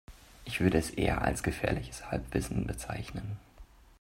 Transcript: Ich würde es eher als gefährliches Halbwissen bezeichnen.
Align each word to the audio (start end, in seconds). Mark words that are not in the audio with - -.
Ich 0.45 0.59
würde 0.61 0.79
es 0.79 0.89
eher 0.89 1.21
als 1.21 1.43
gefährliches 1.43 2.09
Halbwissen 2.09 2.65
bezeichnen. 2.65 3.37